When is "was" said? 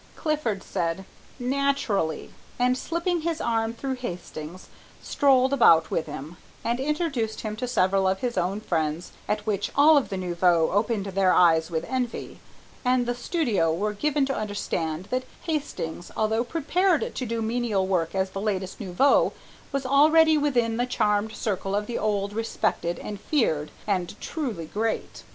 19.71-19.85